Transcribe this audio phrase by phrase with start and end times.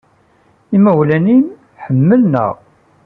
[0.75, 1.43] Imawlan-nnem
[1.83, 2.55] ḥemmlen-aɣ.